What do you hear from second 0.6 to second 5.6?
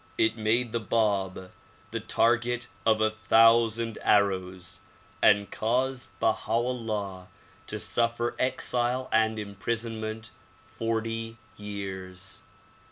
the Bab the target of a thousand arrows and